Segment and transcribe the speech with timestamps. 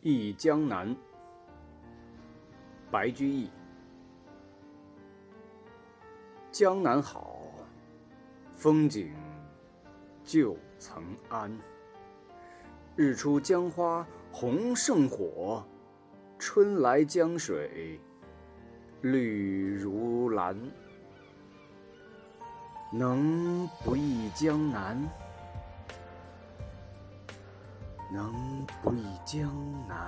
[0.00, 0.94] 忆江南，
[2.88, 3.50] 白居易。
[6.52, 7.36] 江南好，
[8.54, 9.12] 风景
[10.22, 11.50] 旧曾谙。
[12.94, 15.64] 日出江花红胜火，
[16.38, 18.00] 春来江水
[19.02, 20.56] 绿如蓝。
[22.92, 24.96] 能不忆江南？
[28.10, 29.50] 能不忆江
[29.86, 30.06] 南？